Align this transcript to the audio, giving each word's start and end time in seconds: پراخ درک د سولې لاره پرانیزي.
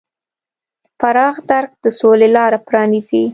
پراخ 0.99 1.35
درک 1.49 1.71
د 1.83 1.85
سولې 1.99 2.27
لاره 2.35 2.59
پرانیزي. 2.67 3.23